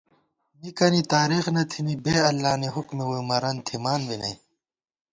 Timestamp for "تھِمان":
3.65-4.01